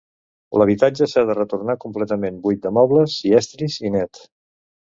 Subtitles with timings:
[0.59, 4.25] L'habitatge s'ha de retornar completament buit de mobles i estris, i net.